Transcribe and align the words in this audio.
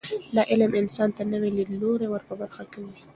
دا 0.35 0.41
علم 0.51 0.71
انسان 0.81 1.09
ته 1.15 1.21
نوي 1.33 1.49
لیدلوري 1.57 2.07
ور 2.09 2.21
په 2.29 2.33
برخه 2.41 2.63
کوي. 2.73 2.95